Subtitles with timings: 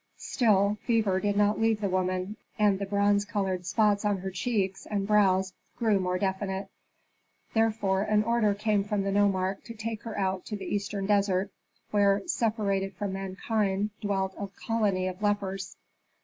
[0.17, 4.87] Still, fever did not leave the woman, and the bronze colored spots on her cheeks
[4.87, 6.69] and brows grew more definite.
[7.53, 11.51] Therefore an order came from the nomarch to take her out to the eastern desert,
[11.91, 15.77] where, separated from mankind, dwelt a colony of lepers.